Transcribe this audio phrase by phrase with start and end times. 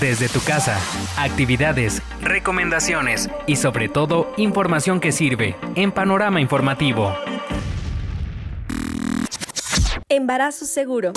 [0.00, 0.78] desde tu casa.
[1.16, 7.14] Actividades, recomendaciones y sobre todo información que sirve en Panorama Informativo.
[10.08, 11.12] Embarazo seguro.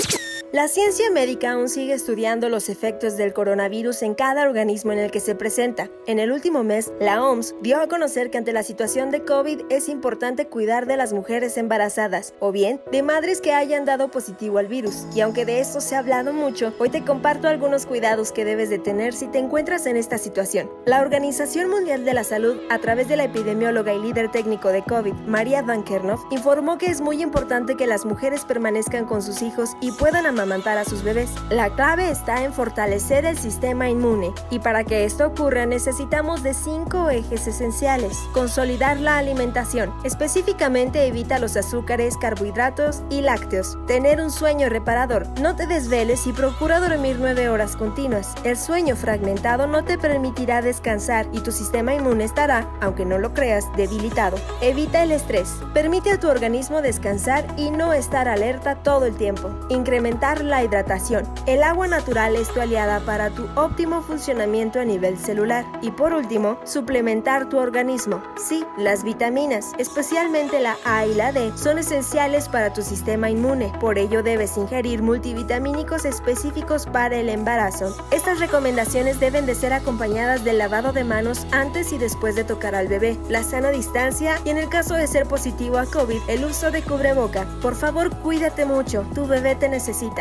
[0.51, 5.11] La ciencia médica aún sigue estudiando los efectos del coronavirus en cada organismo en el
[5.11, 5.91] que se presenta.
[6.07, 9.61] En el último mes, la OMS dio a conocer que ante la situación de COVID
[9.70, 14.57] es importante cuidar de las mujeres embarazadas o bien de madres que hayan dado positivo
[14.57, 15.05] al virus.
[15.14, 18.71] Y aunque de esto se ha hablado mucho, hoy te comparto algunos cuidados que debes
[18.71, 20.68] de tener si te encuentras en esta situación.
[20.88, 24.82] La Organización Mundial de la Salud, a través de la epidemióloga y líder técnico de
[24.82, 29.43] COVID, María Van Kernoff, informó que es muy importante que las mujeres permanezcan con sus
[29.43, 31.29] hijos y puedan amamantar a sus bebés.
[31.50, 36.53] La clave está en fortalecer el sistema inmune y para que esto ocurra necesitamos de
[36.53, 38.17] cinco ejes esenciales.
[38.34, 43.78] Consolidar la alimentación, específicamente evita los azúcares, carbohidratos y lácteos.
[43.88, 48.36] Tener un sueño reparador, no te desveles y procura dormir 9 horas continuas.
[48.44, 53.33] El sueño fragmentado no te permitirá descansar y tu sistema inmune estará, aunque no lo
[53.33, 54.38] creas, debilitado.
[54.61, 59.50] Evita el estrés, permite a tu organismo descansar y no estar alerta todo el tiempo.
[59.69, 61.27] Incrementar la hidratación.
[61.45, 65.66] El agua natural es tu aliada para tu óptimo funcionamiento a nivel celular.
[65.81, 68.22] Y por último, suplementar tu organismo.
[68.38, 73.72] Sí, las vitaminas, especialmente la A y la D, son esenciales para tu sistema inmune.
[73.80, 77.95] Por ello debes ingerir multivitamínicos específicos para el embarazo.
[78.11, 82.75] Estas recomendaciones deben de ser acompañadas del lavado de manos antes y después de tocar
[82.75, 86.45] al bebé, la sana distancia y en el caso de ser positivo a COVID, el
[86.45, 87.45] uso de cubreboca.
[87.61, 90.19] Por favor, cuídate mucho, tu bebé te necesita.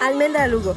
[0.00, 0.74] Almendra Lugo.